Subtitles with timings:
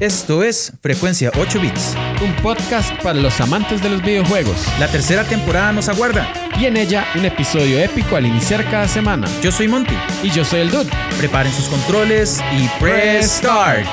[0.00, 1.94] Esto es Frecuencia 8 Bits.
[2.20, 4.66] Un podcast para los amantes de los videojuegos.
[4.80, 6.26] La tercera temporada nos aguarda.
[6.58, 9.28] Y en ella un episodio épico al iniciar cada semana.
[9.40, 9.94] Yo soy Monty.
[10.24, 10.90] Y yo soy el Dude.
[11.16, 13.86] Preparen sus controles y press start.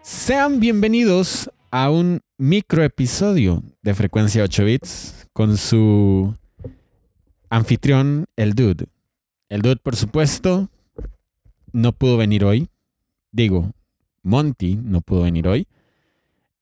[0.00, 6.34] Sean bienvenidos a un micro episodio de Frecuencia 8 Bits con su
[7.50, 8.86] anfitrión, el Dude.
[9.50, 10.70] El Dude, por supuesto,
[11.72, 12.68] no pudo venir hoy.
[13.32, 13.72] Digo,
[14.22, 15.66] Monty no pudo venir hoy.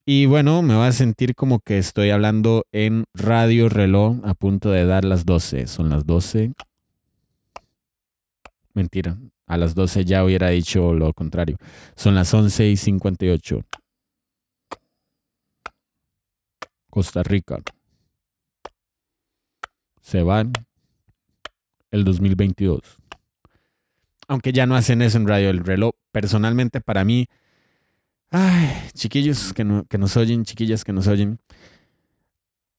[0.05, 4.71] Y bueno, me va a sentir como que estoy hablando en radio reloj a punto
[4.71, 5.67] de dar las 12.
[5.67, 6.53] Son las 12.
[8.73, 11.57] Mentira, a las 12 ya hubiera dicho lo contrario.
[11.97, 13.63] Son las 11 y 58.
[16.91, 17.61] Costa Rica.
[20.01, 20.53] Se van
[21.91, 22.99] el 2022
[24.29, 27.27] aunque ya no hacen eso en Radio El Reloj, personalmente para mí,
[28.31, 31.39] ay, chiquillos que, nos oyen, chiquillas que nos oyen,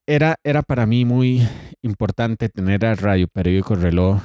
[0.05, 1.47] era, era para mí muy
[1.81, 4.21] importante tener a Radio Periódico Reloj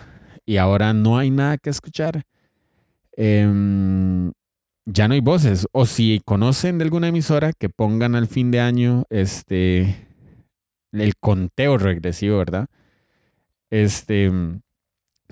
[0.47, 2.25] y ahora no hay nada que escuchar.
[3.17, 4.33] Em,
[4.85, 5.67] ya no hay voces.
[5.73, 10.09] O si conocen de alguna emisora que pongan al fin de año este
[10.93, 12.69] el conteo regresivo, ¿verdad?
[13.71, 14.31] Este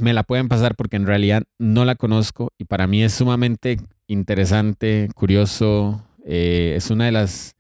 [0.00, 3.78] me la pueden pasar porque en realidad no la conozco y para mí es sumamente
[4.06, 6.02] interesante, curioso.
[6.24, 7.54] Eh, es una de las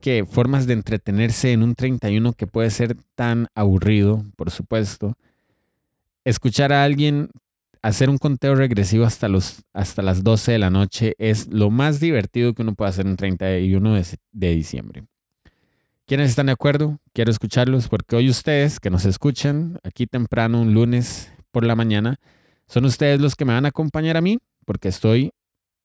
[0.00, 5.16] que formas de entretenerse en un 31 que puede ser tan aburrido, por supuesto.
[6.24, 7.30] Escuchar a alguien
[7.82, 12.00] hacer un conteo regresivo hasta, los, hasta las 12 de la noche es lo más
[12.00, 15.04] divertido que uno puede hacer en 31 de, de diciembre.
[16.06, 16.98] ¿Quiénes están de acuerdo?
[17.12, 22.16] Quiero escucharlos porque hoy ustedes que nos escuchan aquí temprano un lunes por la mañana,
[22.66, 25.30] son ustedes los que me van a acompañar a mí, porque estoy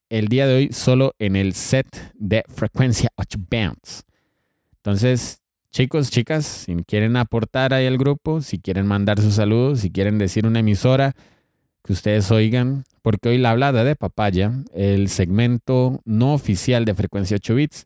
[0.09, 4.03] el día de hoy solo en el set de frecuencia 8 bands.
[4.77, 9.91] Entonces, chicos, chicas, si quieren aportar ahí al grupo, si quieren mandar sus saludos, si
[9.91, 11.13] quieren decir una emisora
[11.83, 17.37] que ustedes oigan, porque hoy la hablada de papaya, el segmento no oficial de frecuencia
[17.37, 17.85] 8 bits,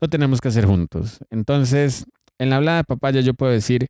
[0.00, 1.18] lo tenemos que hacer juntos.
[1.30, 2.06] Entonces,
[2.38, 3.88] en la hablada de papaya yo puedo decir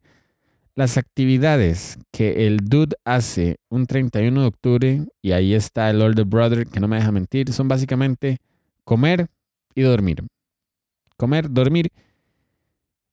[0.76, 6.26] las actividades que el dude hace un 31 de octubre, y ahí está el older
[6.26, 8.38] brother que no me deja mentir, son básicamente
[8.84, 9.26] comer
[9.74, 10.22] y dormir.
[11.16, 11.90] Comer, dormir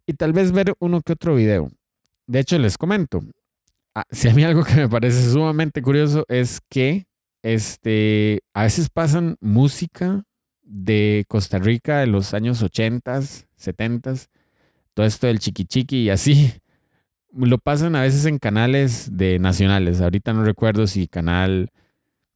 [0.06, 1.72] y tal vez ver uno que otro video.
[2.28, 3.22] De hecho, les comento,
[3.96, 7.06] ah, si a mí algo que me parece sumamente curioso es que
[7.44, 10.24] este, a veces pasan música
[10.64, 13.22] de Costa Rica de los años 80,
[13.56, 14.16] 70,
[14.94, 16.54] todo esto del chiqui chiqui y así
[17.36, 20.02] lo pasan a veces en canales de nacionales.
[20.02, 21.72] Ahorita no recuerdo si canal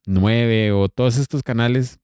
[0.06, 1.98] 9 o todos estos canales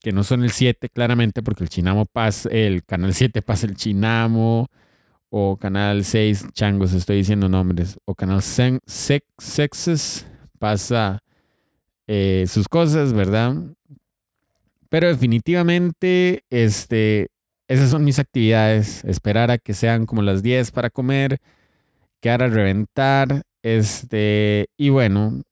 [0.00, 3.76] que no son el 7 claramente porque el Chinamo pasa, el canal 7 pasa el
[3.76, 4.68] Chinamo
[5.28, 10.26] o canal 6, changos, estoy diciendo nombres, o canal Sexes
[10.58, 11.22] pasa
[12.08, 13.54] eh, sus cosas, ¿verdad?
[14.88, 17.28] Pero definitivamente, este,
[17.68, 19.04] esas son mis actividades.
[19.04, 21.40] Esperar a que sean como las 10 para comer
[22.20, 23.42] quedar a reventar.
[23.62, 25.42] Este, y bueno,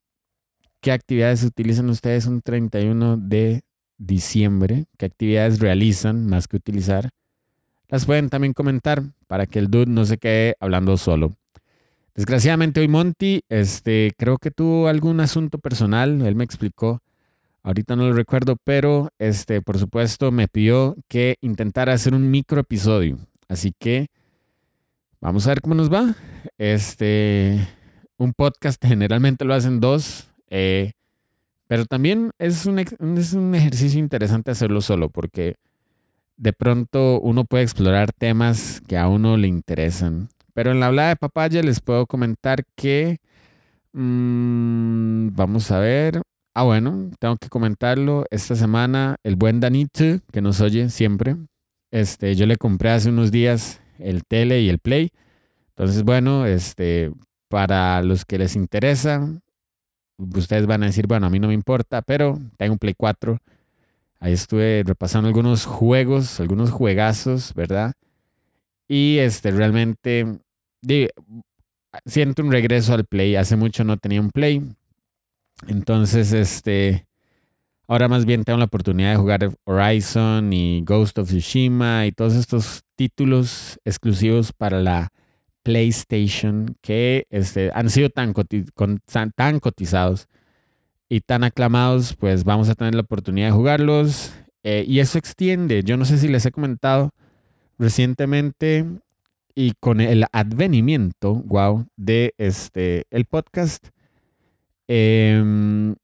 [0.81, 3.61] ¿qué actividades utilizan ustedes un 31 de
[3.97, 4.85] diciembre?
[4.97, 7.09] ¿Qué actividades realizan más que utilizar?
[7.89, 11.33] Las pueden también comentar para que el dude no se quede hablando solo.
[12.15, 17.01] Desgraciadamente hoy Monty, este, creo que tuvo algún asunto personal, él me explicó,
[17.63, 22.59] ahorita no lo recuerdo, pero este, por supuesto me pidió que intentara hacer un micro
[22.59, 23.17] episodio.
[23.47, 24.07] Así que
[25.21, 26.15] Vamos a ver cómo nos va.
[26.57, 27.67] Este,
[28.17, 30.93] un podcast generalmente lo hacen dos, eh,
[31.67, 35.55] pero también es un, es un ejercicio interesante hacerlo solo porque
[36.37, 40.29] de pronto uno puede explorar temas que a uno le interesan.
[40.53, 43.17] Pero en la habla de papaya les puedo comentar que,
[43.91, 46.21] mm, vamos a ver,
[46.53, 51.35] ah bueno, tengo que comentarlo, esta semana el buen Danito, que nos oye siempre,
[51.91, 55.11] este, yo le compré hace unos días el tele y el play.
[55.69, 57.11] Entonces, bueno, este,
[57.47, 59.41] para los que les interesa,
[60.17, 63.39] ustedes van a decir, bueno, a mí no me importa, pero tengo un Play 4.
[64.19, 67.93] Ahí estuve repasando algunos juegos, algunos juegazos, ¿verdad?
[68.87, 70.39] Y este, realmente
[72.05, 73.35] siento un regreso al Play.
[73.35, 74.61] Hace mucho no tenía un Play.
[75.67, 77.05] Entonces, este,
[77.89, 82.35] Ahora más bien tengo la oportunidad de jugar Horizon y Ghost of Tsushima y todos
[82.35, 85.11] estos títulos exclusivos para la
[85.63, 88.35] PlayStation que este, han sido tan,
[89.35, 90.27] tan, cotizados.
[91.09, 94.35] y tan aclamados, pues vamos a tener la oportunidad de jugarlos.
[94.61, 97.09] Eh, y eso extiende, yo no sé si les he comentado
[97.79, 98.85] recientemente
[99.55, 103.87] y con el advenimiento, wow, de este, el podcast,
[104.87, 105.95] em,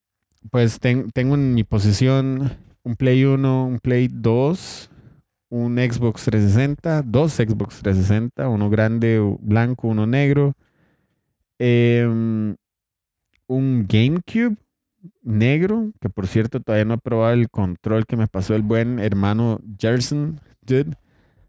[0.51, 2.51] pues tengo en mi posesión
[2.83, 4.89] un Play 1, un Play 2,
[5.49, 10.53] un Xbox 360, dos Xbox 360, uno grande blanco, uno negro,
[11.59, 12.55] em,
[13.47, 14.57] un GameCube
[15.21, 18.99] negro, que por cierto todavía no he probado el control que me pasó el buen
[18.99, 20.97] hermano Jerson Dude.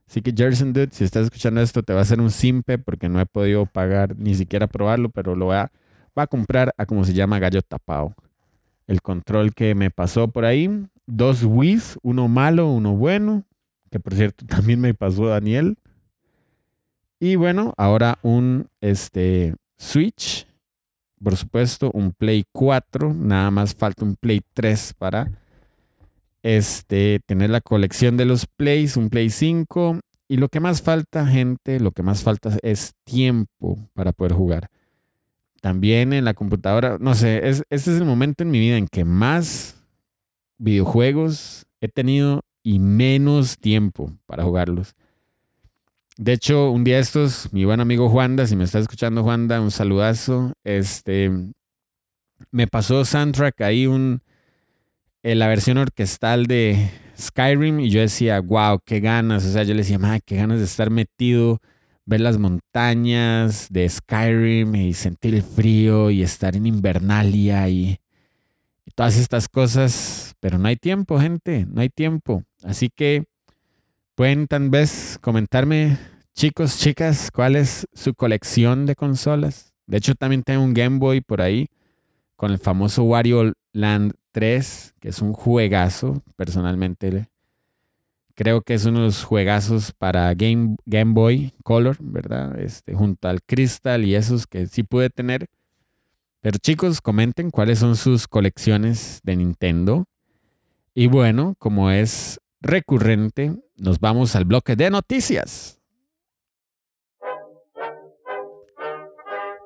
[0.08, 3.08] Así que Jerson Dude, si estás escuchando esto, te va a hacer un simpe porque
[3.08, 5.72] no he podido pagar ni siquiera probarlo, pero lo voy a,
[6.14, 8.14] a comprar a como se llama gallo tapado.
[8.87, 13.44] El control que me pasó por ahí, dos Wii's, uno malo, uno bueno,
[13.91, 15.79] que por cierto también me pasó Daniel.
[17.19, 20.47] Y bueno, ahora un este, Switch
[21.23, 25.31] por supuesto, un Play 4, nada más falta un Play 3 para
[26.43, 30.00] este, tener la colección de los Plays, un Play 5.
[30.29, 34.71] Y lo que más falta, gente, lo que más falta es tiempo para poder jugar.
[35.67, 38.87] También en la computadora, no sé, es, este es el momento en mi vida en
[38.87, 39.83] que más
[40.59, 44.95] videojuegos he tenido y menos tiempo para jugarlos.
[46.19, 49.73] De hecho, un día estos, mi buen amigo Juanda, si me está escuchando Juanda, un
[49.73, 50.53] saludazo.
[50.63, 51.33] Este,
[52.53, 54.23] me pasó soundtrack ahí un,
[55.25, 59.45] en eh, la versión orquestal de Skyrim y yo decía, wow, qué ganas.
[59.45, 61.59] O sea, yo le decía, madre, qué ganas de estar metido,
[62.06, 67.99] ver las montañas de Skyrim y sentir el frío y estar en Invernalia y,
[68.94, 70.35] todas estas cosas.
[70.41, 72.43] Pero no hay tiempo, gente, no hay tiempo.
[72.62, 73.25] Así que
[74.17, 75.99] Pueden tal vez comentarme,
[76.35, 79.75] chicos, chicas, cuál es su colección de consolas.
[79.87, 81.67] De hecho, también tengo un Game Boy por ahí
[82.35, 87.29] con el famoso Wario Land 3, que es un juegazo, personalmente.
[88.37, 92.61] Creo que es uno de los juegazos para Game, Game Boy Color, ¿verdad?
[92.61, 95.47] Este, junto al Crystal y esos que sí pude tener.
[96.43, 100.05] Pero chicos, comenten cuáles son sus colecciones de Nintendo.
[100.94, 105.81] Y bueno, como es recurrente, nos vamos al bloque de noticias.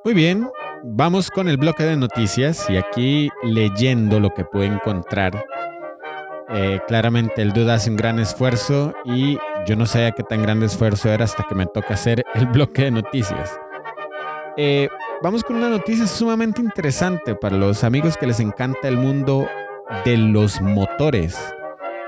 [0.04, 0.48] Muy bien,
[0.84, 5.44] vamos con el bloque de noticias y aquí leyendo lo que puedo encontrar.
[6.52, 10.66] Eh, claramente el duda hace un gran esfuerzo y yo no sabía qué tan grande
[10.66, 13.56] esfuerzo era hasta que me toca hacer el bloque de noticias.
[14.56, 14.88] Eh,
[15.22, 19.48] vamos con una noticia sumamente interesante para los amigos que les encanta el mundo
[20.04, 21.38] de los motores.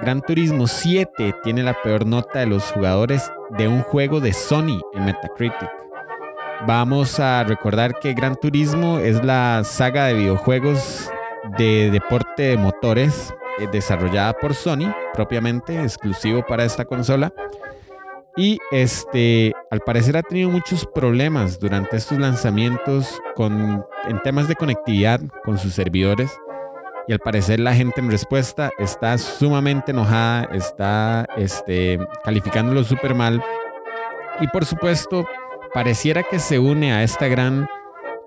[0.00, 4.80] Gran Turismo 7 tiene la peor nota de los jugadores de un juego de Sony
[4.94, 5.70] en Metacritic.
[6.66, 11.08] Vamos a recordar que Gran Turismo es la saga de videojuegos
[11.56, 13.32] de deporte de motores
[13.72, 17.32] desarrollada por Sony, propiamente exclusivo para esta consola.
[18.36, 24.56] Y este, al parecer ha tenido muchos problemas durante estos lanzamientos con, en temas de
[24.56, 26.32] conectividad con sus servidores
[27.08, 33.42] y al parecer la gente en respuesta está sumamente enojada, está este, calificándolo súper mal.
[34.40, 35.26] Y por supuesto,
[35.74, 37.68] pareciera que se une a esta gran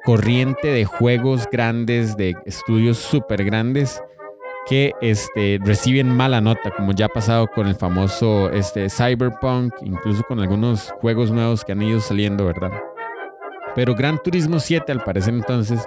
[0.04, 4.02] corriente de juegos grandes, de estudios súper grandes
[4.68, 10.24] que este, reciben mala nota, como ya ha pasado con el famoso este, Cyberpunk, incluso
[10.24, 12.72] con algunos juegos nuevos que han ido saliendo, ¿verdad?
[13.76, 15.84] Pero Gran Turismo 7 al parecer entonces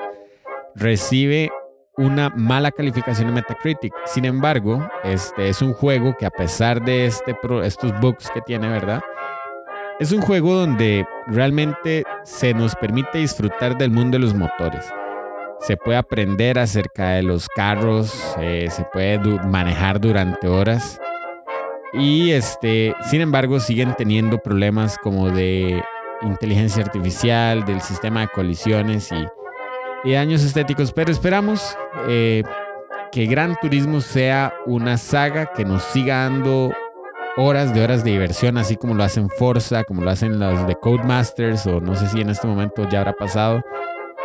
[0.75, 1.51] recibe
[1.97, 3.93] una mala calificación en Metacritic.
[4.07, 8.69] Sin embargo, este es un juego que a pesar de este estos bugs que tiene,
[8.69, 9.01] ¿verdad?
[9.99, 14.87] Es un juego donde realmente se nos permite disfrutar del mundo de los motores.
[15.61, 21.01] Se puede aprender acerca de los carros, eh, se puede manejar durante horas.
[21.93, 25.83] Y este, sin embargo, siguen teniendo problemas como de
[26.23, 29.27] inteligencia artificial, del sistema de colisiones y
[30.05, 31.77] y daños estéticos, pero esperamos
[32.09, 32.43] eh,
[33.11, 36.73] que Gran Turismo sea una saga que nos siga dando
[37.37, 40.77] horas de horas de diversión, así como lo hacen Forza, como lo hacen los de
[40.77, 43.63] Codemasters, o no sé si en este momento ya habrá pasado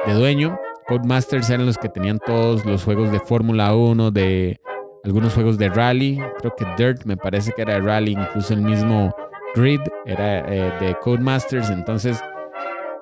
[0.06, 0.60] de dueño.
[0.88, 4.60] Codemasters eran los que tenían todos los juegos de Fórmula 1, de
[5.04, 8.62] algunos juegos de rally, creo que Dirt me parece que era de rally, incluso el
[8.62, 9.14] mismo
[9.56, 12.24] Grid era eh, de Codemasters, entonces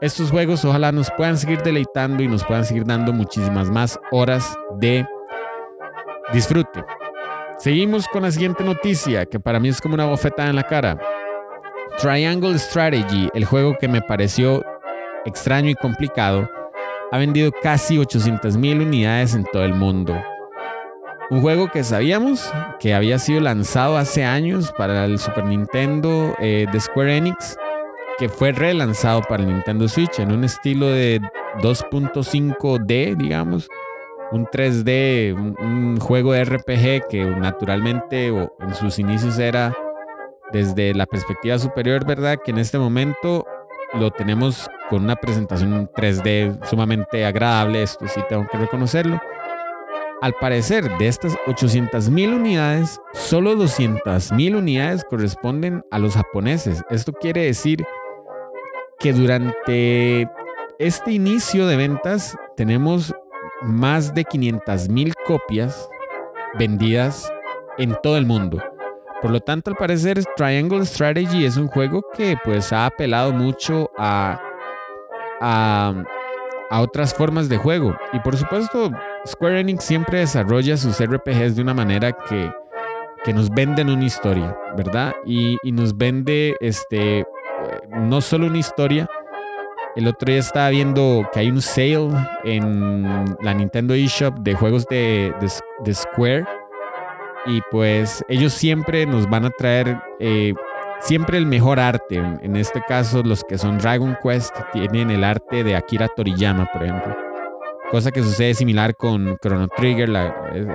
[0.02, 4.58] estos juegos ojalá nos puedan seguir deleitando y nos puedan seguir dando muchísimas más horas
[4.80, 5.06] de
[6.34, 6.84] disfrute.
[7.60, 10.98] Seguimos con la siguiente noticia, que para mí es como una bofetada en la cara.
[12.00, 14.64] Triangle Strategy, el juego que me pareció
[15.26, 16.50] extraño y complicado,
[17.12, 20.16] ha vendido casi 800 mil unidades en todo el mundo.
[21.30, 26.66] Un juego que sabíamos que había sido lanzado hace años para el Super Nintendo eh,
[26.72, 27.58] de Square Enix,
[28.18, 31.22] que fue relanzado para el Nintendo Switch en un estilo de
[31.62, 33.70] 2.5D, digamos,
[34.32, 39.76] un 3D, un, juego de RPG que naturalmente en sus inicios era
[40.54, 42.40] desde la perspectiva superior, ¿verdad?
[42.44, 43.46] Que en este momento
[43.94, 49.22] lo tenemos con una presentación 3D sumamente agradable, esto sí tengo que reconocerlo.
[50.22, 56.84] Al parecer, de estas 800.000 unidades, solo 200.000 unidades corresponden a los japoneses.
[56.90, 57.86] Esto quiere decir
[59.00, 60.30] que durante
[60.78, 63.16] este inicio de ventas tenemos
[63.62, 65.90] más de 500.000 copias
[66.60, 67.32] vendidas
[67.78, 68.62] en todo el mundo.
[69.22, 73.90] Por lo tanto, al parecer, Triangle Strategy es un juego que pues ha apelado mucho
[73.98, 74.51] a,
[75.42, 75.94] a,
[76.70, 77.96] a otras formas de juego.
[78.14, 78.92] Y por supuesto,
[79.28, 82.50] Square Enix siempre desarrolla sus RPGs de una manera que,
[83.26, 85.14] que nos venden una historia, ¿verdad?
[85.26, 87.26] Y, y, nos vende este,
[87.90, 89.10] no solo una historia.
[89.96, 92.08] El otro día estaba viendo que hay un sale
[92.46, 95.34] en la Nintendo eShop de juegos de,
[95.84, 96.46] de, Square.
[97.48, 100.54] Y pues ellos siempre nos van a traer eh,
[101.02, 102.16] siempre el mejor arte.
[102.16, 106.84] En este caso, los que son Dragon Quest tienen el arte de Akira Toriyama, por
[106.84, 107.16] ejemplo.
[107.90, 110.10] Cosa que sucede similar con Chrono Trigger,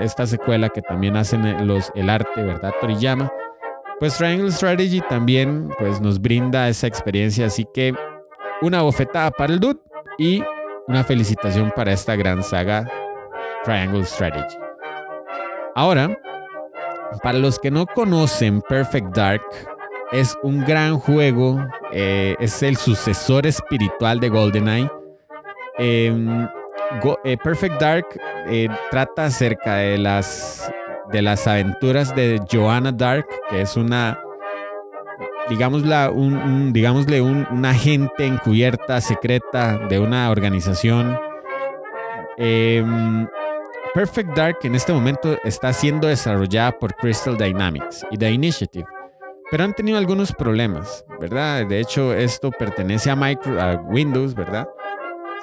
[0.02, 2.72] esta secuela que también hacen los, el arte, ¿verdad?
[2.80, 3.32] Toriyama.
[3.98, 7.94] Pues Triangle Strategy también pues, nos brinda esa experiencia, así que
[8.60, 9.80] una bofetada para el dude
[10.18, 10.44] y
[10.86, 12.86] una felicitación para esta gran saga
[13.64, 14.58] Triangle Strategy.
[15.74, 16.18] Ahora,
[17.22, 19.42] para los que no conocen Perfect Dark,
[20.12, 21.58] es un gran juego,
[21.92, 24.90] eh, es el sucesor espiritual de GoldenEye.
[25.78, 26.48] Em,
[27.24, 28.06] eh, Perfect Dark
[28.46, 30.72] eh, trata acerca de las,
[31.12, 34.18] de las aventuras de Joanna Dark, que es una,
[35.48, 41.18] un, digámosle un, agente encubierta, secreta de una organización.
[42.38, 43.26] Em,
[43.94, 48.86] Perfect Dark en este momento está siendo desarrollada por Crystal Dynamics y The Initiative,
[49.50, 51.66] pero han tenido algunos problemas, ¿verdad?
[51.66, 54.68] De hecho, esto pertenece a, micro, a Windows, ¿verdad?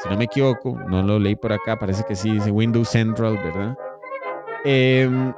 [0.02, 3.38] si no me equivoco, no lo leí por acá, parece que sí, dice Windows Central,
[3.38, 3.78] ¿verdad?
[4.66, 5.34] Em,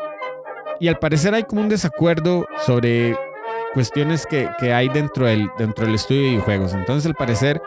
[0.79, 3.15] y al parecer hay como un desacuerdo sobre
[3.74, 6.74] cuestiones que, hay dentro del, dentro del estudio de videojuegos.
[6.74, 7.62] Entonces, al parecer,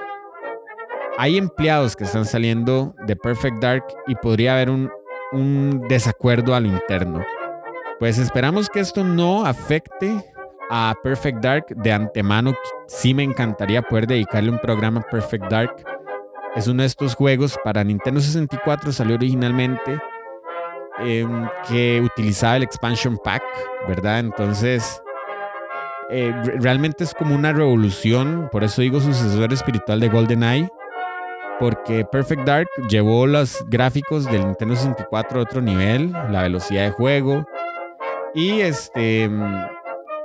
[1.18, 4.90] hay empleados que están saliendo de Perfect Dark y podría haber un,
[5.32, 7.24] un desacuerdo a lo interno.
[7.98, 10.24] Pues esperamos que esto no afecte
[10.70, 11.66] a Perfect Dark.
[11.68, 12.54] De antemano,
[12.86, 15.84] sí me encantaría poder dedicarle un programa a Perfect Dark
[16.58, 20.00] es uno de estos juegos para Nintendo 64, salió originalmente,
[20.98, 23.42] em, que utilizaba el expansion pack,
[23.86, 24.20] ¿verdad?
[24.20, 25.00] Entonces,
[26.10, 30.68] eh, realmente es como una revolución, por eso digo sucesor espiritual de GoldenEye,
[31.60, 36.90] porque Perfect Dark llevó los gráficos del Nintendo 64 a otro nivel, la velocidad de
[36.90, 37.46] juego,
[38.34, 39.30] y este,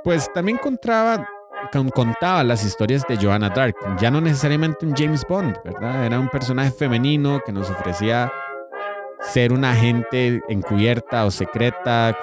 [0.04, 6.04] pues también contaba las historias de Joanna Dark, ya no necesariamente un James Bond, ¿verdad?
[6.04, 8.30] Era un personaje femenino que nos ofrecía
[9.20, 12.16] ser una agente encubierta o secreta,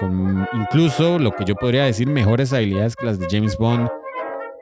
[0.00, 3.88] con, incluso lo que yo podría decir mejores habilidades que las de James Bond.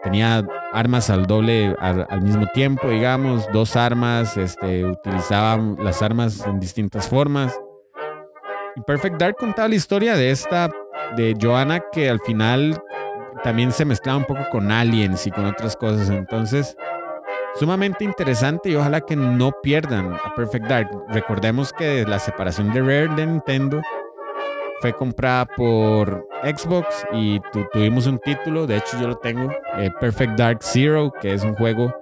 [0.02, 6.60] Tenía armas al doble al, mismo tiempo, digamos, dos armas, este, utilizaba las armas en
[6.60, 7.58] distintas formas.
[8.76, 10.68] Y Perfect Dark contaba la historia de esta,
[11.16, 12.82] de Joanna, que al final
[13.42, 16.10] también se mezclaba un poco con aliens y con otras cosas.
[16.10, 16.76] Entonces,
[17.54, 20.88] sumamente interesante y ojalá que no pierdan a Perfect Dark.
[21.08, 23.82] Recordemos que la separación de Rare de Nintendo
[24.80, 27.40] fue comprada por Xbox y
[27.72, 31.54] tuvimos un título, de hecho yo lo tengo, eh, Perfect Dark Zero, que es un
[31.54, 31.94] juego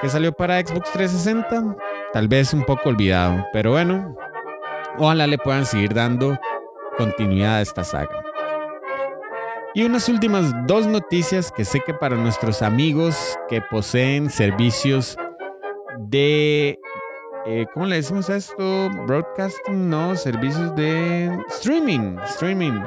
[0.00, 1.76] que salió para Xbox 360,
[2.12, 4.16] tal vez un poco olvidado, pero bueno,
[4.96, 6.38] ojalá le puedan seguir dando
[6.96, 8.17] continuidad a esta saga.
[9.78, 15.16] Y unas últimas dos noticias que sé que para nuestros amigos que poseen servicios
[16.00, 16.76] de...
[17.46, 18.90] Eh, ¿Cómo le decimos a esto?
[19.06, 22.80] Broadcasting, no, servicios de streaming, streaming.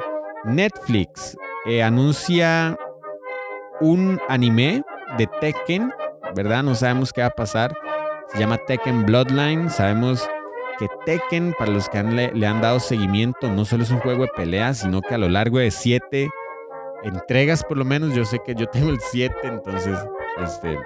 [0.44, 1.34] Netflix
[1.64, 2.76] eh, anuncia
[3.80, 4.82] un anime
[5.16, 5.90] de Tekken,
[6.36, 6.62] ¿verdad?
[6.62, 7.74] No sabemos qué va a pasar.
[8.34, 9.70] Se llama Tekken Bloodline.
[9.70, 10.28] Sabemos
[10.78, 14.30] que Tekken, para los que le, han dado seguimiento, no solo es un juego de
[14.36, 16.28] pelea, sino que a lo largo de siete
[17.04, 18.14] entregas por lo menos.
[18.14, 19.98] Yo sé que yo tengo el 7, entonces,
[20.42, 20.78] este,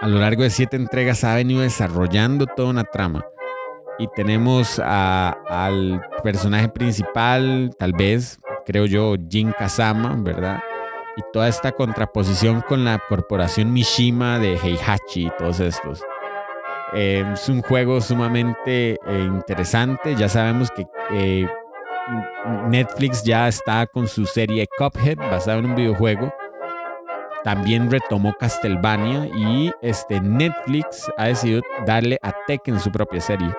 [0.00, 3.24] a lo largo de siete entregas ha venido desarrollando toda una trama.
[3.98, 10.60] y tenemos al personaje principal, tal vez, creo yo, Jin Kazama, ¿verdad?
[11.16, 16.02] Y toda esta contraposición con la corporación Mishima de Heihachi y todos estos.
[16.92, 20.14] Eh, es un juego sumamente eh, interesante.
[20.14, 21.48] Ya sabemos que eh,
[22.68, 26.32] Netflix ya está con su serie Cuphead, basada en un videojuego.
[27.44, 33.52] También retomó Castlevania y este Netflix ha decidido darle a Tekken su propia serie.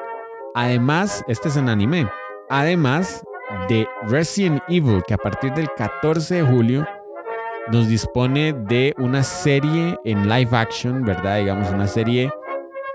[0.56, 2.08] Además, este es un anime.
[2.50, 3.24] Además
[3.70, 6.88] de Resident Evil, que a partir del 14 de julio
[7.72, 11.40] nos dispone de una serie en live action, ¿verdad?
[11.40, 12.30] Digamos, una serie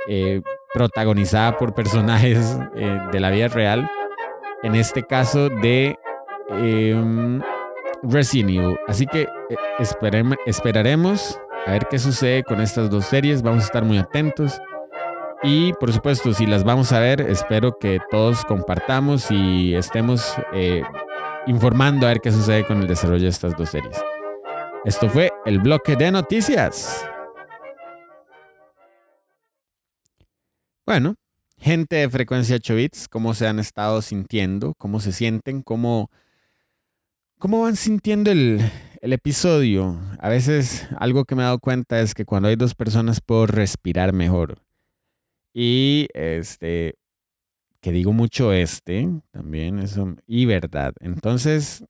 [0.09, 0.43] eh,
[0.73, 3.89] protagonizada por personajes eh, de la vida real.
[4.63, 5.99] En este caso de
[6.51, 7.41] em,
[8.03, 8.77] Resident Evil.
[8.87, 9.57] Así que eh,
[10.47, 13.43] esperaremos a ver qué sucede con estas dos series.
[13.43, 14.61] Vamos a estar muy atentos.
[15.43, 20.83] Y por supuesto, si las vamos a ver, espero que todos compartamos y estemos eh,
[21.47, 24.01] informando a ver qué sucede con el desarrollo de estas dos series.
[24.85, 27.05] Esto fue el bloque de noticias.
[30.87, 31.17] Bueno,
[31.63, 34.75] gente de frecuencia 8 bits, ¿cómo se han estado sintiendo?
[34.79, 35.63] ¿Cómo se sienten?
[35.63, 36.11] ¿Cómo,
[37.39, 38.61] cómo van sintiendo el,
[39.01, 40.01] el episodio?
[40.19, 43.47] A veces algo que me he dado cuenta es que cuando hay dos personas puedo
[43.47, 44.59] respirar mejor.
[45.55, 46.97] Y este,
[47.81, 50.95] que digo mucho este, también eso, y verdad.
[51.01, 51.85] Entonces,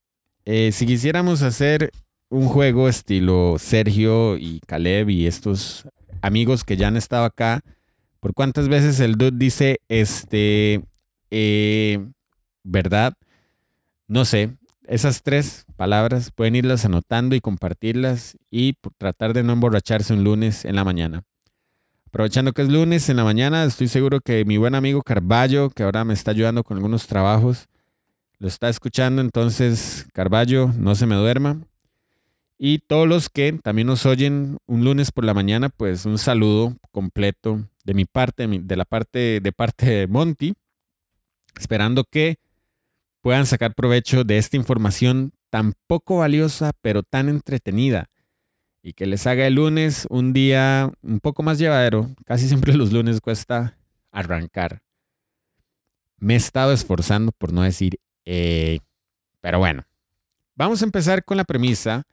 [0.45, 1.91] eh, si quisiéramos hacer
[2.29, 5.87] un juego estilo Sergio y Caleb y estos
[6.21, 7.61] amigos que ya han estado acá,
[8.23, 10.81] ¿por cuántas veces el dude dice este,
[11.29, 12.07] eh,
[12.63, 13.15] verdad?
[14.07, 14.55] No sé,
[14.87, 20.63] esas tres palabras pueden irlas anotando y compartirlas y tratar de no emborracharse un lunes
[20.63, 21.23] en la mañana.
[22.07, 25.83] Aprovechando que es lunes en la mañana, estoy seguro que mi buen amigo Carballo, que
[25.83, 27.67] ahora me está ayudando con algunos trabajos,
[28.39, 29.21] lo está escuchando.
[29.21, 31.57] Entonces, Carballo, no se me duerma.
[32.57, 36.77] Y todos los que también nos oyen un lunes por la mañana, pues un saludo
[36.91, 40.53] completo de mi parte, de la parte de parte de Monty,
[41.59, 42.37] esperando que
[43.21, 48.09] puedan sacar provecho de esta información tan poco valiosa, pero tan entretenida
[48.83, 52.13] y que les haga el lunes un día un poco más llevadero.
[52.25, 53.77] Casi siempre los lunes cuesta
[54.11, 54.81] arrancar.
[56.17, 58.79] Me he estado esforzando por no decir, eh,
[59.41, 59.85] pero bueno,
[60.55, 62.03] vamos a empezar con la premisa.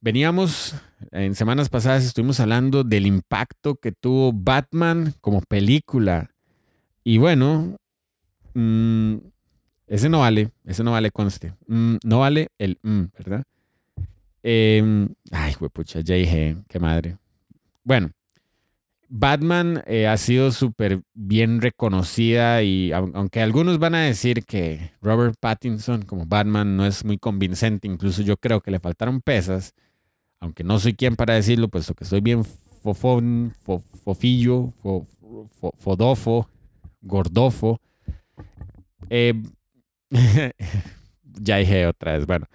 [0.00, 0.74] Veníamos,
[1.10, 6.30] en semanas pasadas estuvimos hablando del impacto que tuvo Batman como película.
[7.04, 7.76] Y bueno,
[8.54, 9.16] mm,
[9.86, 11.54] ese no vale, ese no vale, conste.
[11.66, 13.44] Mm, no vale el mm, ¿verdad?
[14.42, 17.16] Eh, ay, pucha, ya dije, qué madre.
[17.84, 18.10] Bueno,
[19.08, 25.36] Batman eh, ha sido súper bien reconocida y aunque algunos van a decir que Robert
[25.40, 29.72] Pattinson como Batman no es muy convincente, incluso yo creo que le faltaron pesas,
[30.40, 33.54] aunque no soy quien para decirlo, puesto que soy bien fofón,
[34.04, 34.72] fofillo,
[35.78, 36.48] fodofo,
[37.00, 37.80] gordofo.
[39.10, 39.34] Eh,
[41.22, 42.46] ya dije otra vez, bueno.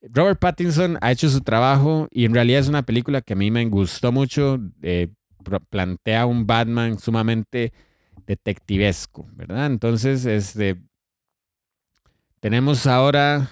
[0.00, 3.50] Robert Pattinson ha hecho su trabajo y en realidad es una película que a mí
[3.50, 4.58] me gustó mucho.
[4.82, 5.08] Eh,
[5.70, 7.72] plantea un Batman sumamente
[8.26, 9.66] detectivesco, ¿verdad?
[9.66, 10.76] Entonces, este,
[12.40, 13.50] tenemos ahora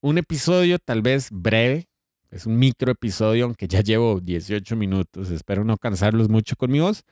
[0.00, 1.88] un episodio tal vez breve,
[2.36, 6.80] es un micro episodio, aunque ya llevo 18 minutos, espero no cansarlos mucho con mi
[6.80, 7.02] voz,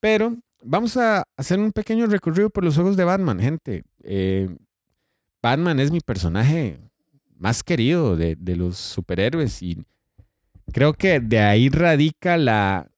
[0.00, 3.82] pero vamos a hacer un pequeño recorrido por los ojos de Batman, gente.
[4.02, 4.48] Eh,
[5.42, 6.78] Batman es mi personaje
[7.36, 9.84] más querido de, los superhéroes y
[10.72, 12.90] creo que de ahí radica la,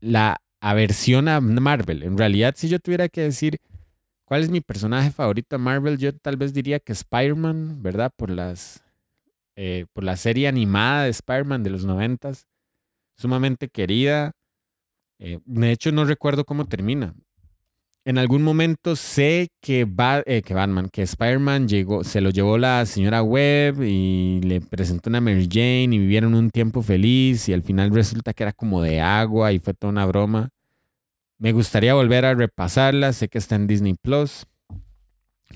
[0.00, 2.02] la aversión a Marvel.
[2.04, 3.58] En realidad, si yo tuviera que decir
[4.24, 8.12] cuál es mi personaje favorito de Marvel, yo tal vez diría que Spider-Man, ¿verdad?
[8.16, 8.82] Por las
[9.56, 12.46] eh, por la serie animada de Spider-Man de los noventas,
[13.16, 14.32] sumamente querida.
[15.18, 17.14] Eh, de hecho, no recuerdo cómo termina
[18.04, 19.86] en algún momento sé que,
[20.26, 25.08] eh, que Batman, que Spider-Man llegó, se lo llevó la señora Webb y le presentó
[25.08, 28.82] una Mary Jane y vivieron un tiempo feliz y al final resulta que era como
[28.82, 30.48] de agua y fue toda una broma.
[31.38, 34.46] Me gustaría volver a repasarla, sé que está en Disney Plus.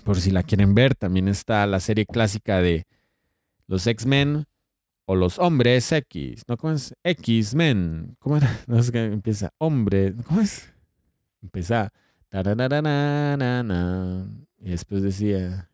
[0.05, 2.85] Por si la quieren ver, también está la serie clásica de
[3.67, 4.45] los X-Men
[5.07, 6.43] o los Hombres X.
[6.49, 6.57] ¿No?
[6.57, 6.95] ¿Cómo es?
[7.05, 8.17] X-Men.
[8.19, 8.51] ¿Cómo era?
[8.67, 9.51] No sé qué empieza.
[9.59, 10.15] Hombre.
[10.27, 10.73] ¿Cómo es?
[11.43, 11.93] Empieza.
[14.59, 15.71] Y después decía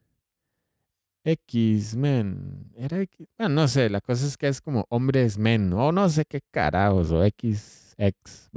[1.24, 2.72] X-Men.
[2.76, 3.26] Era X.
[3.38, 6.40] Bueno, no sé, la cosa es que es como hombres men, o no sé qué
[6.50, 8.50] carajos, o X, X,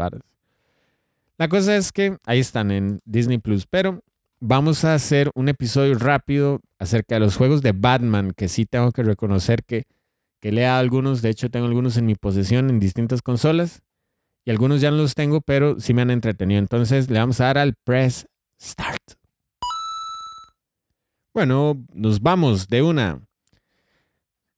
[1.37, 4.03] La cosa es que ahí están en Disney Plus, pero
[4.39, 8.91] vamos a hacer un episodio rápido acerca de los juegos de Batman, que sí tengo
[8.91, 9.85] que reconocer que,
[10.41, 13.81] que lea algunos, de hecho tengo algunos en mi posesión en distintas consolas
[14.45, 16.59] y algunos ya no los tengo, pero sí me han entretenido.
[16.59, 18.27] Entonces le vamos a dar al press
[18.61, 19.01] start.
[21.33, 23.21] Bueno, nos vamos de una.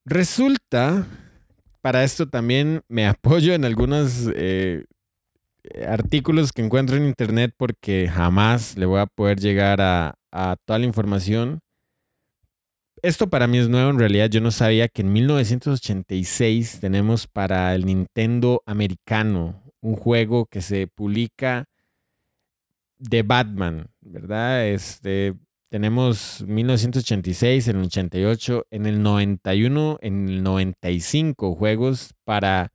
[0.05, 1.07] Resulta,
[1.81, 4.85] para esto también me apoyo en algunos eh,
[5.87, 10.79] artículos que encuentro en internet porque jamás le voy a poder llegar a, a toda
[10.79, 11.59] la información.
[13.01, 17.73] Esto para mí es nuevo, en realidad yo no sabía que en 1986 tenemos para
[17.75, 21.65] el Nintendo americano un juego que se publica
[22.97, 24.67] de Batman, ¿verdad?
[24.67, 25.35] Este,
[25.69, 32.71] tenemos 1986, en el 88, en el 91, en el 95 juegos para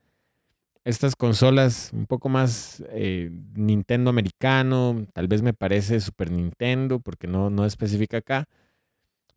[0.84, 7.26] estas consolas un poco más eh, Nintendo americano, tal vez me parece Super Nintendo porque
[7.26, 8.48] no, no especifica acá.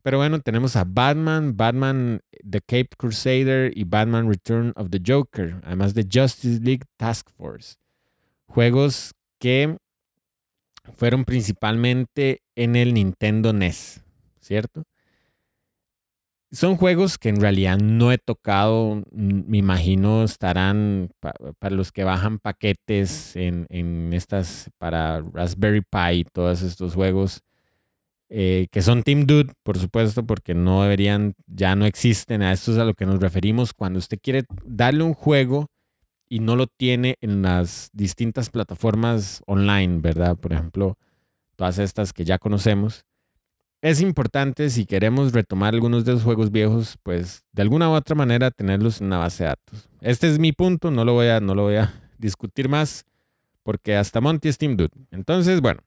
[0.02, 5.60] Pero bueno, tenemos a Batman, Batman The Cape Crusader y Batman Return of the Joker,
[5.64, 7.78] además de Justice League Task Force.
[8.46, 9.78] Juegos que
[10.96, 14.02] fueron principalmente en el Nintendo NES,
[14.40, 14.84] ¿cierto?
[16.52, 22.40] Son juegos que en realidad no he tocado, me imagino estarán para los que bajan
[22.40, 27.42] paquetes en, estas, para Raspberry Pi, todos estos juegos,
[28.30, 32.72] eh, que son Team Dude, por supuesto, porque no deberían, ya no existen, a esto
[32.72, 35.68] es a lo que nos referimos cuando usted quiere darle un juego
[36.30, 40.38] y no lo tiene en las distintas plataformas online, ¿verdad?
[40.38, 40.98] Por ejemplo,
[41.56, 43.06] todas estas que ya conocemos.
[43.82, 48.16] Es importante si queremos retomar algunos de los juegos viejos, pues de alguna u otra
[48.16, 49.90] manera tenerlos en una base de datos.
[50.02, 53.06] Este es mi punto, no lo voy a, no lo voy a discutir más
[53.64, 54.92] porque hasta Monty es Team Dude.
[55.12, 55.82] Entonces, bueno,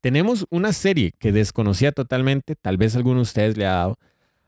[0.00, 3.98] tenemos una serie que desconocía totalmente, tal vez alguno de ustedes le ha dado,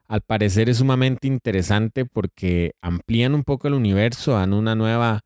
[0.06, 5.20] al parecer es sumamente interesante porque amplían un poco el universo, dan una nueva,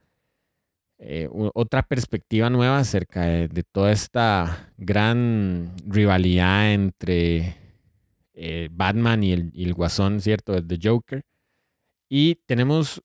[1.00, 7.56] eh, otra perspectiva nueva acerca de, toda esta gran rivalidad entre
[8.34, 10.60] eh, Batman y el, Guasón, ¿cierto?
[10.64, 11.22] The Joker.
[12.08, 13.00] Y tenemos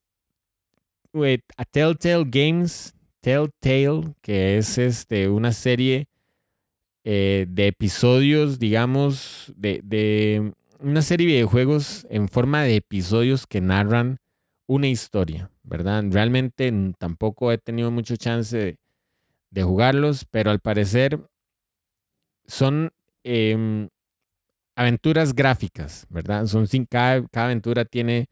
[1.58, 6.08] a Telltale Games, Telltale, que es este, una serie
[7.04, 14.18] eh, de episodios, digamos, de una serie de videojuegos en forma de episodios que narran
[14.74, 16.04] una historia, ¿verdad?
[16.10, 18.80] Realmente tampoco he tenido mucho chance
[19.52, 21.20] de, jugarlos, pero al parecer
[22.48, 22.92] son
[23.24, 23.88] em,
[24.76, 26.48] aventuras gráficas, ¿verdad?
[26.48, 28.30] Son sin, cada, aventura tiene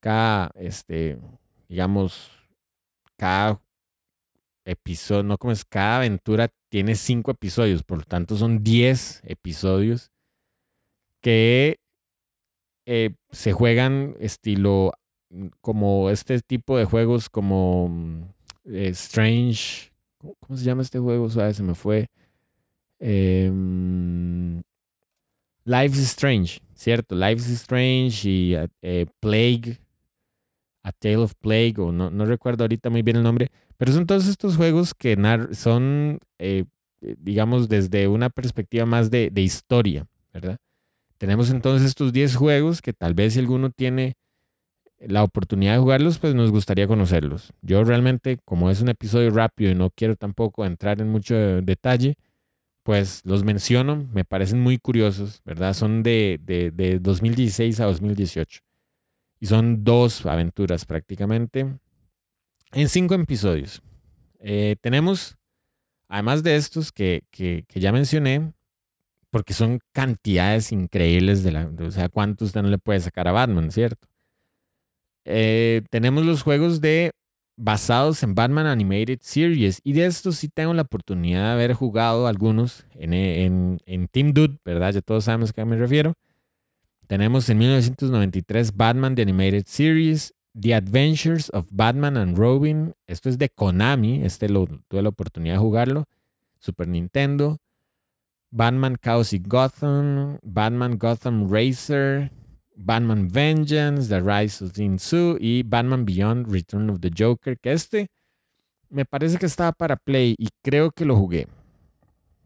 [0.00, 1.18] cada, este,
[1.68, 2.32] digamos,
[3.16, 3.62] cada
[4.64, 10.10] episodio, no es, cada aventura tiene cinco episodios, por lo tanto son diez episodios
[11.20, 11.78] que
[12.86, 14.99] eh, se juegan estilo mm,
[15.60, 18.22] como este tipo de juegos como mm,
[18.66, 19.90] eh, Strange.
[20.18, 21.30] ¿Cómo se llama este juego?
[21.30, 22.08] Se me fue.
[25.64, 27.14] Life is Strange, ¿cierto?
[27.14, 29.78] Life is Strange y eh, Plague,
[30.82, 34.06] A Tale of Plague, o no, no, recuerdo ahorita muy bien el nombre, pero son
[34.06, 35.16] todos estos juegos que
[35.52, 36.18] son,
[37.00, 40.58] digamos, desde una perspectiva más de, de historia, ¿verdad?
[41.16, 44.16] Tenemos entonces estos 10 juegos que tal vez si alguno tiene
[45.00, 47.52] la oportunidad de jugarlos, pues nos gustaría conocerlos.
[47.62, 52.16] Yo realmente, como es un episodio rápido y no quiero tampoco entrar en mucho detalle,
[52.82, 55.74] pues los menciono, me parecen muy curiosos, ¿verdad?
[55.74, 58.60] Son de, de, 2016 a 2018.
[59.40, 61.66] Y son dos aventuras prácticamente
[62.72, 63.82] en cinco episodios.
[64.40, 65.36] Eh, tenemos,
[66.08, 68.52] además de estos que, que, que ya mencioné,
[69.30, 73.32] porque son cantidades increíbles de la, o sea, cuánto usted no le puede sacar a
[73.32, 74.09] Batman, ¿cierto?
[75.30, 77.12] Eh, tenemos los juegos de
[77.56, 82.26] basados en Batman Animated Series y de estos sí tengo la oportunidad de haber jugado
[82.26, 84.92] algunos en, en, en Team Dude, ¿verdad?
[84.92, 86.14] Ya todos sabemos a qué me refiero.
[87.06, 92.94] Tenemos en 1993 Batman The Animated Series, The Adventures of Batman and Robin.
[93.06, 96.04] Esto es de Konami, este lo, tuve la oportunidad de jugarlo.
[96.58, 97.58] Super Nintendo.
[98.50, 102.32] Batman Chaos y Gotham, Batman Gotham Racer,
[102.82, 107.72] Batman Vengeance, The Rise of Jin Su y Batman Beyond Return of the Joker, que
[107.72, 108.08] este
[108.88, 111.46] me parece que estaba para Play y creo que lo jugué.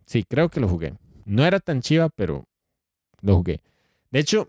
[0.06, 0.94] Sí, creo que lo jugué.
[1.24, 2.44] No era tan chiva, pero
[3.22, 3.62] lo jugué.
[4.10, 4.48] De hecho,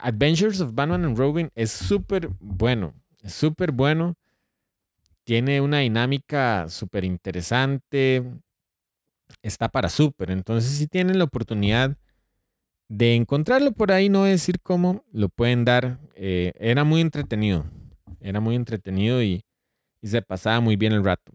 [0.00, 2.94] Adventures of Batman and Robin es súper bueno.
[3.22, 4.14] Es súper bueno.
[5.24, 8.24] tiene una dinámica súper interesante,
[9.42, 10.30] está para súper.
[10.30, 11.96] Entonces, si tienen la oportunidad
[12.92, 15.98] de encontrarlo por ahí, no voy a decir cómo, lo pueden dar.
[16.14, 17.64] Eh, era muy entretenido,
[18.20, 19.42] era muy entretenido y,
[20.02, 21.32] se pasaba muy bien el rato.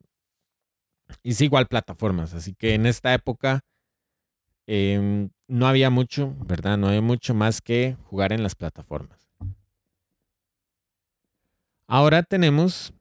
[1.23, 3.61] Y sí, igual plataformas, así que en esta época
[4.67, 6.77] em, no había mucho, ¿verdad?
[6.77, 9.27] No había mucho más que jugar en las plataformas.
[11.87, 12.93] Ahora tenemos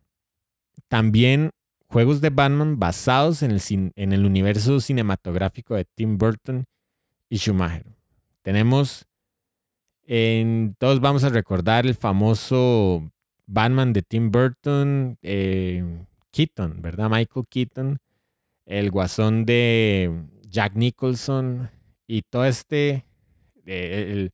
[0.89, 1.51] también
[1.89, 3.61] juegos de Batman basados en el,
[3.97, 6.65] en el universo cinematográfico de Tim Burton
[7.29, 7.96] y Schumacher.
[8.47, 9.09] Tenemos,
[10.05, 13.11] en, todos vamos a recordar el famoso
[13.45, 15.83] Batman de Tim Burton, eh,
[16.31, 17.11] Keaton, ¿verdad?
[17.11, 17.99] Michael Keaton,
[18.65, 20.13] el guasón de
[20.49, 21.73] Jack Nicholson
[22.07, 23.05] y todo este,
[23.65, 24.31] eh,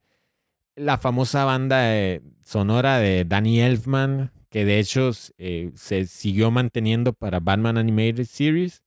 [0.76, 7.40] la famosa banda sonora de Danny Elfman, que de hecho eh, se siguió manteniendo para
[7.40, 8.82] Batman Animated Series.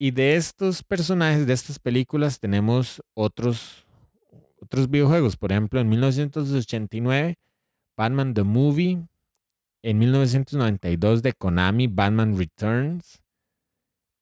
[0.00, 3.86] Y de estos personajes, de estas películas, tenemos otros,
[4.62, 5.36] otros videojuegos.
[5.36, 7.36] Por ejemplo, en 1989,
[7.96, 9.06] Batman The Movie.
[9.84, 13.20] En 1992 de Konami, Batman Returns.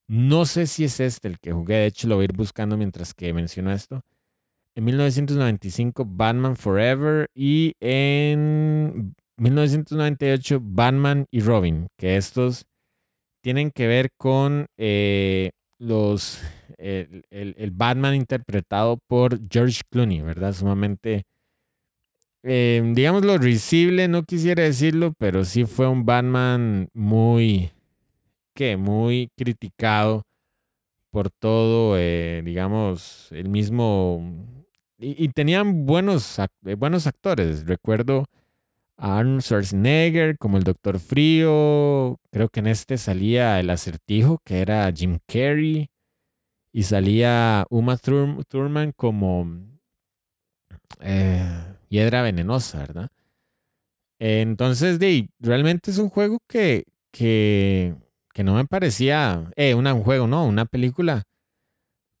[0.07, 2.75] No sé si es este el que jugué, de hecho lo voy a ir buscando
[2.75, 4.01] mientras que menciono esto.
[4.75, 7.29] En 1995, Batman Forever.
[7.35, 12.65] Y en 1998, Batman y Robin, que estos
[13.41, 16.41] tienen que ver con eh, los
[16.77, 20.53] el, Batman interpretado por George Clooney, ¿verdad?
[20.53, 21.23] Sumamente,
[22.43, 27.71] eh, digamos lo risible, no quisiera decirlo, pero sí fue un Batman muy,
[28.53, 28.77] ¿qué?
[28.77, 30.23] Muy criticado
[31.11, 34.21] por todo, eh, digamos, el mismo...
[34.97, 36.39] Y, y, tenían buenos,
[36.77, 37.65] buenos actores.
[37.65, 38.25] Recuerdo
[39.01, 42.19] Arnold Schwarzenegger como el Doctor Frío.
[42.31, 45.89] Creo que en este salía el acertijo, que era Jim Carrey.
[46.73, 49.47] Y salía Uma Thurman como
[51.01, 51.43] eh,
[51.89, 53.09] Hiedra Venenosa, ¿verdad?
[54.19, 57.95] Entonces, de, realmente es un juego que, que,
[58.43, 61.23] no me parecía, eh, un juego, no, una película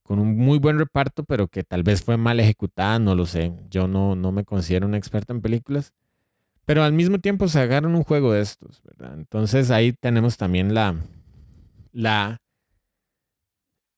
[0.03, 3.53] con un muy buen reparto, pero que tal vez fue mal ejecutada, no lo sé.
[3.69, 5.93] Yo no, no me considero un experto en películas.
[6.65, 9.13] Pero al mismo tiempo se agarran un juego de estos, ¿verdad?
[9.13, 10.95] Entonces ahí tenemos también la,
[11.93, 12.41] la,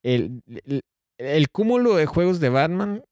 [0.04, 0.44] el,
[1.18, 3.04] el, cúmulo de juegos de Batman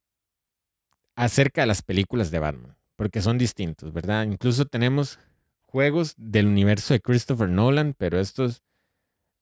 [1.15, 4.25] acerca de las películas de Batman, porque son distintos, ¿verdad?
[4.25, 5.19] Incluso tenemos
[5.61, 8.61] juegos del universo de Christopher Nolan, pero estos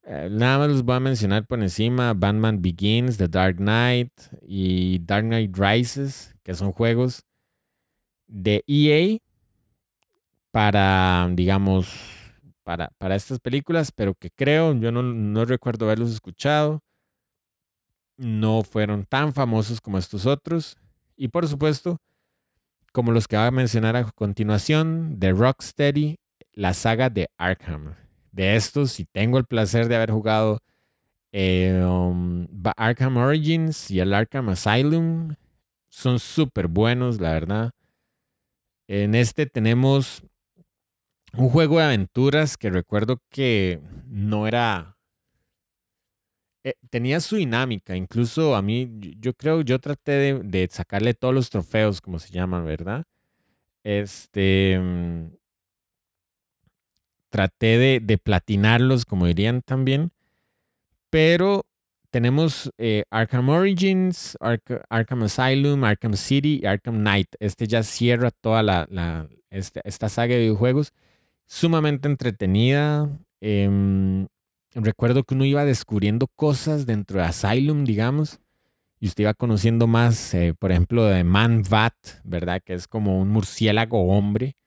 [0.03, 4.99] eh, nada más los voy a mencionar por encima, Batman Begins, The Dark Knight y
[5.05, 7.25] Dark Knight Rises, que son juegos
[8.25, 9.19] de EA
[10.51, 11.93] para, digamos,
[12.63, 16.81] para, para estas películas, pero que creo, yo no, no recuerdo haberlos escuchado,
[18.19, 20.77] no fueron tan famosos como estos otros.
[21.15, 21.97] Y por supuesto,
[22.91, 26.17] como los que voy a mencionar a continuación, de Rocksteady,
[26.53, 27.95] la saga de Arkham.
[28.31, 30.59] De estos, si tengo el placer de haber jugado
[31.31, 35.35] eh, um, Arkham Origins y el Arkham Asylum,
[35.87, 37.71] son súper buenos, la verdad.
[38.87, 40.23] En este tenemos
[41.33, 44.97] un juego de aventuras que recuerdo que no era...
[46.63, 51.49] Eh, tenía su dinámica, incluso a mí, yo, creo, yo traté de, sacarle todos los
[51.49, 53.05] trofeos, como se llaman, ¿verdad?
[53.83, 54.79] Este...
[54.79, 55.39] Mm,
[57.29, 60.11] traté de, platinarlos, como dirían también,
[61.09, 61.65] pero
[62.09, 67.27] tenemos eh, Arkham Origins, Arkham Asylum, Arkham City y Arkham Knight.
[67.39, 70.93] Este ya cierra toda la, la este, esta saga de videojuegos
[71.45, 73.09] sumamente entretenida.
[73.41, 74.27] Em,
[74.73, 78.39] recuerdo que uno iba descubriendo cosas dentro de Asylum, digamos,
[78.99, 82.61] y usted iba conociendo más, eh, por ejemplo, de Man Bat, ¿verdad?
[82.63, 84.57] Que es como un murciélago hombre,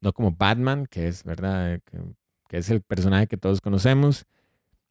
[0.00, 1.80] no como Batman, que es, ¿verdad?
[1.84, 4.24] Que, es el personaje que todos conocemos.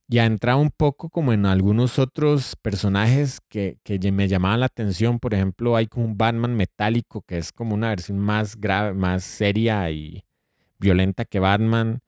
[0.08, 5.20] Ya entraba un poco como en algunos otros personajes que, que me llamaban la atención.
[5.20, 9.24] Por ejemplo, hay como un Batman metálico que es como una versión más grave, más
[9.24, 10.24] seria y,
[10.80, 12.00] violenta que Batman.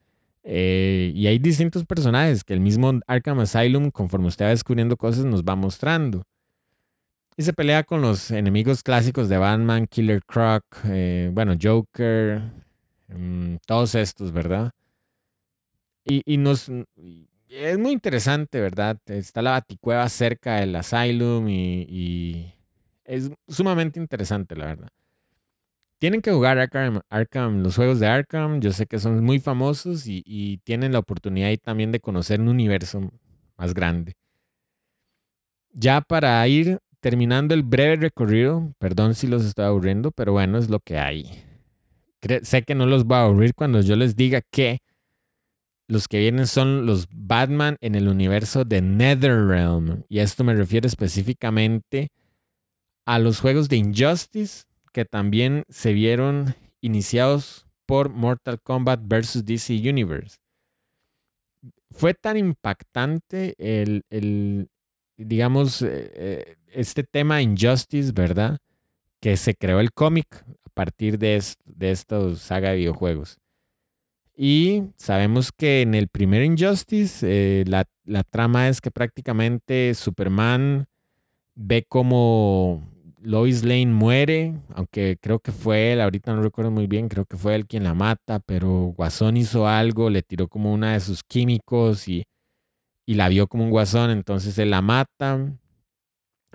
[0.44, 5.26] Eh, y hay distintos personajes que el mismo Arkham Asylum, conforme usted va descubriendo cosas,
[5.26, 6.24] nos va mostrando.
[7.38, 12.42] Y se pelea con los enemigos clásicos de Batman, Killer Croc, eh, bueno, Joker,
[13.08, 14.72] mm, todos estos, ¿verdad?
[16.04, 16.70] Y, nos...
[17.48, 18.98] es muy interesante, ¿verdad?
[19.06, 22.54] Está la baticueva cerca del Asylum y, y
[23.06, 24.90] es sumamente interesante, la verdad.
[26.02, 28.60] Tienen que jugar Arkham, los juegos de Arkham.
[28.60, 32.48] Yo sé que son muy famosos y, tienen la oportunidad ahí también de conocer un
[32.48, 33.12] universo
[33.56, 34.14] más grande.
[35.72, 40.72] Ya para ir terminando el breve recorrido, perdón si los estoy aburriendo, pero bueno, es
[40.72, 41.44] lo que hay.
[42.42, 44.80] sé que no los va a aburrir cuando yo les diga que
[45.88, 50.06] los que vienen son los Batman en el universo de NetherRealm.
[50.10, 52.10] Y esto me refiero específicamente
[53.06, 59.46] a los juegos de Injustice que también se vieron iniciados por Mortal Kombat vs.
[59.46, 60.38] DC Universe.
[61.92, 64.70] Fue tan impactante el,
[65.18, 68.60] digamos, eh, este tema Injustice, ¿verdad?
[69.20, 73.42] Que se creó el cómic a partir de, de esta saga de videojuegos.
[74.36, 80.88] Y sabemos que en el primer Injustice eh, la, la, trama es que prácticamente Superman
[81.54, 82.90] ve como
[83.22, 87.38] Lois Lane muere, aunque creo que fue él, ahorita no recuerdo muy bien, creo que
[87.38, 91.24] fue él quien la mata, pero Guasón hizo algo, le tiró como una de sus
[91.24, 92.24] químicos y
[93.06, 95.58] y la vio como un guasón, entonces él la mata.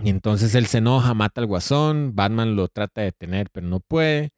[0.03, 3.81] Y entonces él se enoja, mata al guasón, Batman lo trata de detener, pero no
[3.81, 4.31] puede.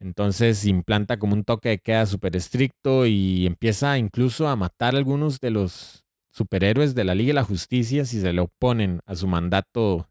[0.00, 4.98] Entonces implanta como un toque de queda súper estricto y empieza incluso a matar a
[4.98, 9.14] algunos de los superhéroes de la Liga de la Justicia si se le oponen a
[9.14, 10.08] su mandato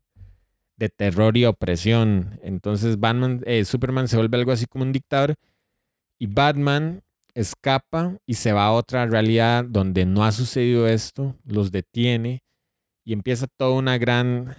[0.84, 2.40] de terror y opresión.
[2.44, 5.36] Entonces Batman, eh, Superman se vuelve algo así como un dictador
[6.20, 7.02] y Batman
[7.34, 12.44] escapa y se va a otra realidad donde no ha sucedido esto, los detiene
[13.06, 14.56] y empieza todo un gran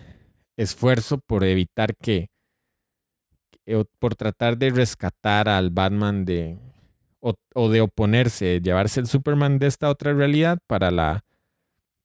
[0.56, 2.28] esfuerzo por evitar que,
[3.98, 6.58] por tratar de rescatar al Batman de,
[7.20, 11.24] o, de oponerse, llevarse el Superman de esta otra realidad para la,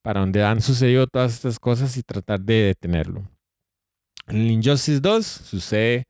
[0.01, 3.29] para donde han sucedido todas estas cosas y tratar de detenerlo.
[4.29, 6.05] En Injustice 2 sucede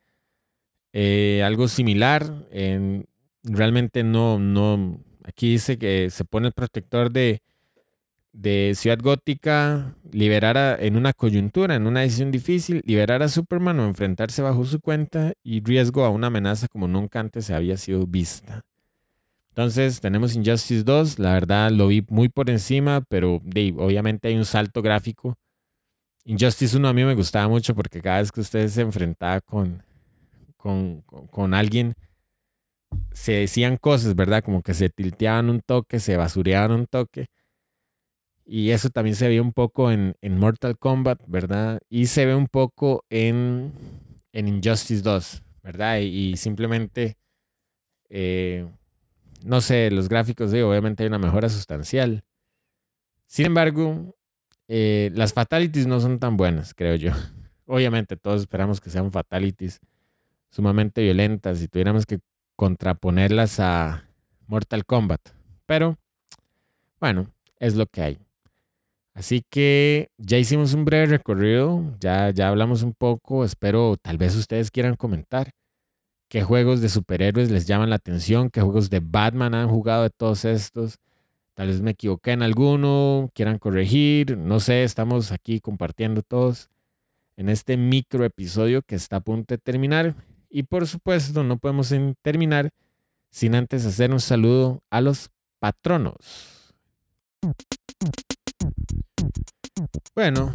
[0.91, 2.45] eh, algo similar.
[2.51, 3.07] En,
[3.43, 7.41] realmente no, no, aquí dice que se pone el protector de,
[8.33, 13.85] de Ciudad Gótica, liberar en una coyuntura, en una decisión difícil, liberar a Superman o
[13.85, 18.63] enfrentarse bajo su cuenta y riesgo a una amenaza como nunca antes había sido vista.
[19.49, 24.45] Entonces tenemos Injustice 2, la verdad lo vi muy por encima, pero obviamente hay un
[24.45, 25.37] salto gráfico.
[26.29, 29.81] Injustice 1 a mí me gustaba mucho porque cada vez que usted se enfrentaba con,
[30.57, 31.95] con, con alguien,
[33.11, 34.43] se decían cosas, ¿verdad?
[34.43, 37.29] Como que se tilteaban un toque, se basureaban un toque.
[38.45, 41.79] Y eso también se ve un poco en, Mortal Kombat, ¿verdad?
[41.89, 43.73] Y se ve un poco en,
[44.31, 45.97] en Injustice 2, ¿verdad?
[45.97, 47.17] Y, simplemente,
[48.07, 48.67] eh,
[49.43, 52.23] no sé, los gráficos, digo, obviamente hay una mejora sustancial.
[53.25, 54.15] Sin embargo,
[54.69, 57.11] eh, las fatalities no son tan buenas, creo yo.
[57.65, 59.79] Obviamente todos esperamos que sean fatalities
[60.49, 61.57] sumamente violentas.
[61.57, 62.19] Si tuviéramos que
[62.55, 64.05] contraponerlas a
[64.45, 65.21] Mortal Kombat.
[65.65, 65.97] Pero,
[66.99, 67.27] bueno,
[67.59, 68.19] es lo que hay.
[69.13, 74.35] Así que ya hicimos un breve recorrido, ya, ya hablamos un poco, espero tal vez
[74.35, 75.51] ustedes quieran comentar
[76.29, 80.09] qué juegos de superhéroes les llaman la atención, qué juegos de Batman han jugado de
[80.09, 80.99] todos estos.
[81.59, 86.69] Tal vez me equivoqué en alguno, quieran corregir, no sé, estamos aquí compartiendo todos
[87.35, 90.15] en este micro episodio que está a punto de terminar.
[90.49, 92.69] Y por supuesto, no podemos terminar
[93.29, 96.73] sin antes hacer un saludo a los patronos.
[100.15, 100.51] Bueno,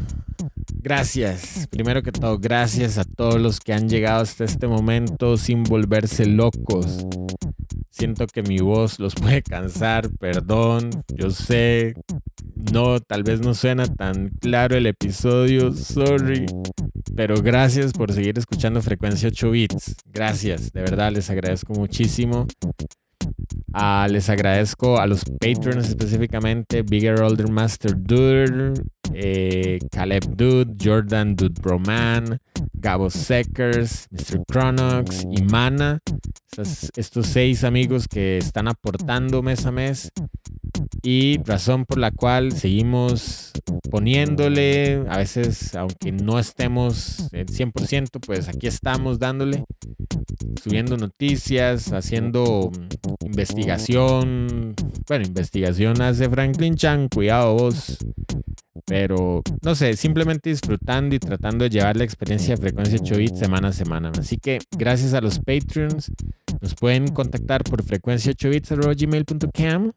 [0.82, 1.66] gracias.
[1.70, 6.26] Primero que todo, gracias a todos los que han llegado hasta este momento sin volverse
[6.26, 7.06] locos.
[7.90, 11.94] Siento que mi voz los puede cansar, perdón, yo sé,
[12.72, 16.46] no, tal vez no suena tan claro el episodio, sorry,
[17.14, 19.96] pero gracias por seguir escuchando Frecuencia 8 Bits.
[20.06, 22.46] Gracias, de verdad les agradezco muchísimo.
[23.72, 28.74] Ah, les agradezco a los patrons específicamente, Bigger Older Master Dude,
[29.12, 32.38] eh, Caleb Dude, Jordan Dude Broman,
[32.72, 34.44] Gabo Seckers, Mr.
[34.48, 35.98] Chronox y Mana.
[36.96, 40.12] estos seis amigos que están aportando mes a mes
[41.05, 43.52] y razón por la cual seguimos
[43.90, 49.65] poniéndole, a veces aunque no estemos 100%, pues aquí estamos dándole,
[50.63, 52.73] subiendo noticias, haciendo
[53.21, 54.75] investigación,
[55.07, 57.98] bueno, investigación hace Franklin Chan, cuidado vos,
[58.87, 63.38] pero no sé, simplemente disfrutando y tratando de llevar la experiencia de frecuencia 8 bits
[63.38, 64.11] semana a semana.
[64.19, 66.11] Así que gracias a los Patreons,
[66.63, 69.92] nos pueden contactar por frecuencia 8 bits.gmail.com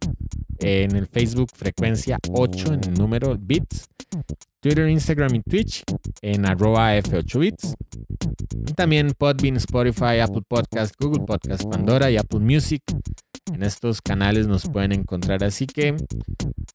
[0.59, 3.87] en el Facebook Frecuencia 8 en el número Bits,
[4.59, 5.83] Twitter, Instagram y Twitch
[6.21, 7.75] en arroba F8bits.
[8.75, 12.83] También Podbean, Spotify, Apple Podcast, Google Podcast, Pandora y Apple Music.
[13.53, 15.43] En estos canales nos pueden encontrar.
[15.43, 15.95] Así que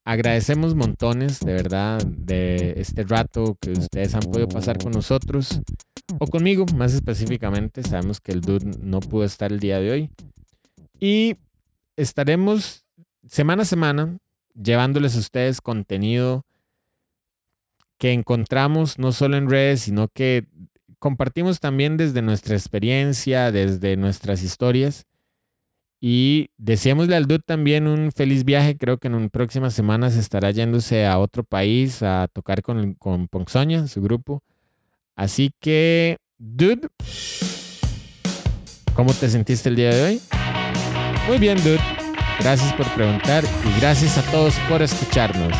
[0.05, 5.61] agradecemos montones de verdad de este rato que ustedes han podido pasar con nosotros
[6.19, 7.83] o conmigo más específicamente.
[7.83, 10.09] Sabemos que el dude no pudo estar el día de hoy.
[10.99, 11.35] Y
[11.95, 12.82] estaremos
[13.27, 14.17] semana a semana
[14.55, 16.45] llevándoles a ustedes contenido
[17.97, 20.47] que encontramos no solo en redes, sino que
[20.99, 25.05] compartimos también desde nuestra experiencia, desde nuestras historias.
[26.01, 28.77] Y deseémosle al Dude también un feliz viaje.
[28.77, 33.87] Creo que en próximas semanas estará yéndose a otro país a tocar con, con Ponzoña,
[33.87, 34.43] su grupo.
[35.15, 36.89] Así que, Dude,
[38.93, 40.21] ¿cómo te sentiste el día de hoy?
[41.29, 42.02] Muy bien, Dude.
[42.39, 45.53] Gracias por preguntar y gracias a todos por escucharnos.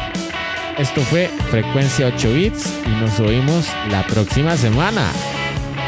[0.78, 5.12] Esto fue Frecuencia 8 Bits y nos oímos la próxima semana.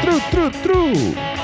[0.02, 1.35] True, true, true.